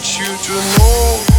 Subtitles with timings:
[0.00, 1.29] want you to know.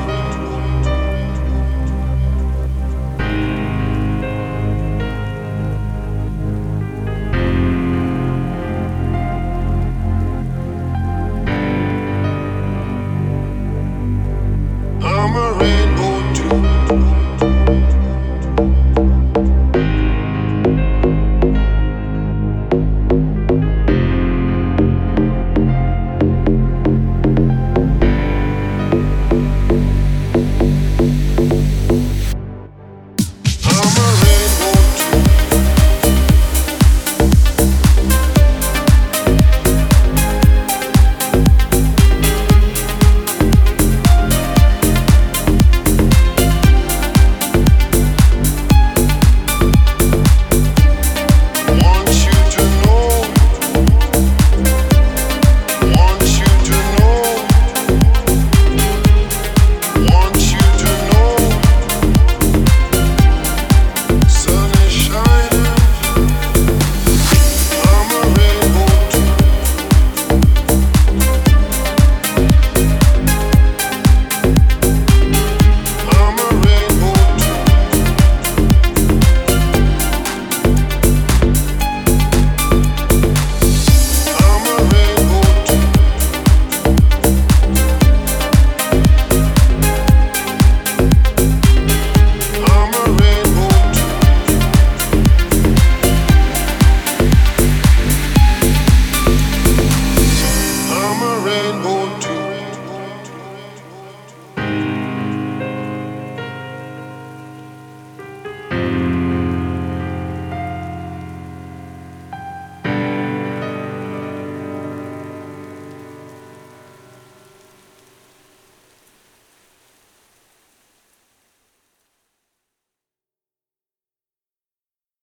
[15.06, 15.91] I'm a rainbow.